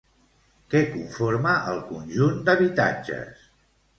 Què 0.73 0.79
conforma 0.93 1.51
el 1.73 1.83
conjunt 1.91 2.41
d'habitatges? 2.47 3.45